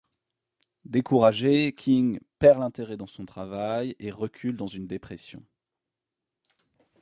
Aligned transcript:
Découragé, 0.85 1.75
King 1.75 2.19
perd 2.39 2.57
l’intérêt 2.57 2.97
dans 2.97 3.05
son 3.05 3.23
travail 3.23 3.95
et 3.99 4.09
recule 4.09 4.57
dans 4.57 4.65
une 4.65 4.87
dépression. 4.87 5.43